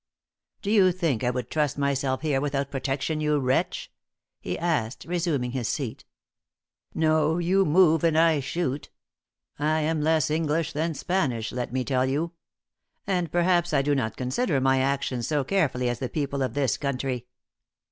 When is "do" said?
0.63-0.71, 13.83-13.93